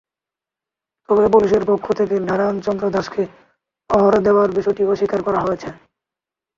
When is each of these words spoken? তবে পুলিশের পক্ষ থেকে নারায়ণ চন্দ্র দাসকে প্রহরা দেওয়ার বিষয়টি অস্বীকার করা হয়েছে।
তবে 1.09 1.25
পুলিশের 1.33 1.63
পক্ষ 1.67 1.85
থেকে 1.99 2.15
নারায়ণ 2.27 2.57
চন্দ্র 2.65 2.85
দাসকে 2.89 3.23
প্রহরা 3.89 4.19
দেওয়ার 4.27 4.49
বিষয়টি 4.57 4.81
অস্বীকার 4.85 5.21
করা 5.23 5.39
হয়েছে। 5.41 5.69